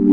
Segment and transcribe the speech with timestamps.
[0.00, 0.06] The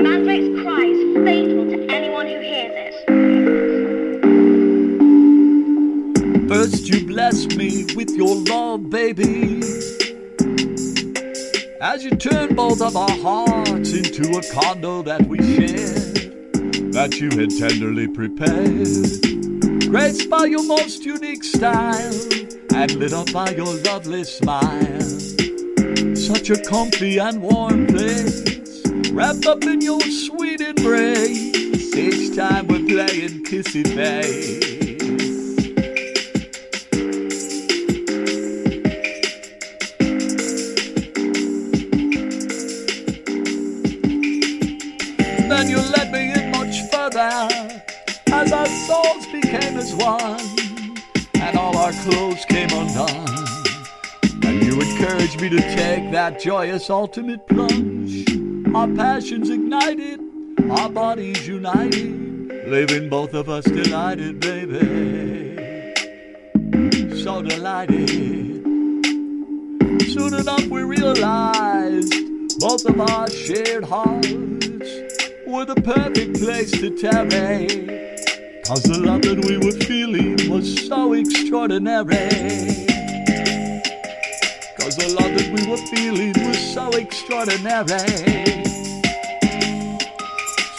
[0.00, 2.94] mandrake's cry is fatal to anyone who hears it.
[6.48, 9.60] First you blessed me with your love, baby.
[11.82, 16.32] As you turned both of our hearts into a condo that we shared,
[16.94, 19.20] that you had tenderly prepared.
[19.90, 22.41] Graced by your most unique style,
[22.82, 25.00] and lit up by your lovely smile.
[26.16, 28.42] Such a comfy and warm place,
[29.12, 31.54] wrapped up in your sweet embrace.
[31.94, 34.58] Each time we're playing kissy face.
[45.48, 47.48] Then you led me in much further
[48.32, 50.71] as our souls became as one
[51.92, 53.26] our clothes came undone.
[54.44, 58.28] And you encouraged me to take that joyous ultimate plunge.
[58.74, 60.20] Our passions ignited,
[60.70, 65.58] our bodies united, leaving both of us delighted, baby.
[67.22, 68.62] So delighted.
[70.12, 72.14] Soon enough we realized
[72.58, 74.32] both of our shared hearts
[75.46, 78.11] were the perfect place to tarry.
[78.64, 82.28] Cause the love that we were feeling was so extraordinary.
[84.78, 87.98] Cause the love that we were feeling was so extraordinary.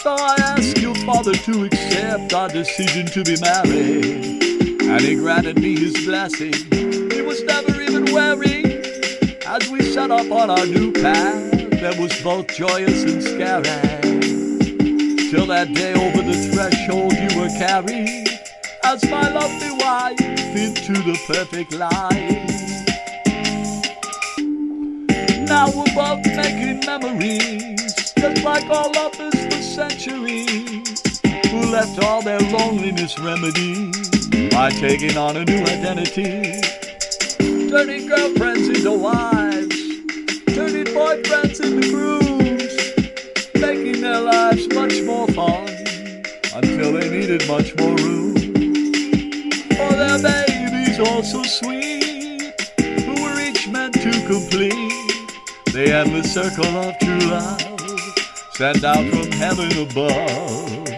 [0.00, 4.42] So I asked your father to accept our decision to be married.
[4.82, 6.54] And he granted me his blessing.
[6.72, 8.64] He was never even wary.
[9.46, 11.50] As we set up on our new path
[11.84, 14.53] that was both joyous and scary.
[15.34, 18.28] Till that day over the threshold you were carried
[18.84, 20.20] as my lovely wife
[20.54, 21.90] into the perfect life.
[25.40, 31.20] Now we're both making memories, just like our lovers for centuries,
[31.50, 36.60] who left all their loneliness remedied by taking on a new identity,
[37.68, 39.76] turning girlfriends into wives,
[40.54, 42.23] turning boyfriends into grooms,
[47.48, 48.34] much more room
[49.76, 54.92] for their babies, all so sweet, who were each meant to complete
[55.72, 57.60] the endless circle of true love
[58.52, 60.88] sent out from heaven above.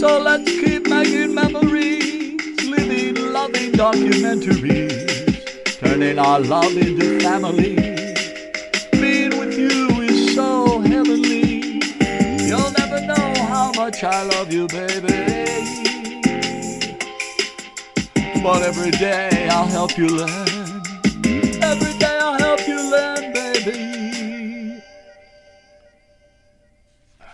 [0.00, 7.99] So let's keep making memories, living, loving documentaries, turning our love into family.
[13.90, 15.08] Much I love you, baby.
[18.42, 20.59] But every day I'll help you learn.